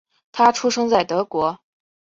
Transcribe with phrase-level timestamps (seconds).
[0.31, 1.59] 他出生在德国。